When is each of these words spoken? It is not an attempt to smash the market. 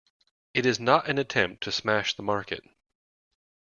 It 0.55 0.65
is 0.65 0.79
not 0.79 1.07
an 1.11 1.19
attempt 1.19 1.61
to 1.63 1.71
smash 1.71 2.15
the 2.15 2.23
market. 2.23 2.63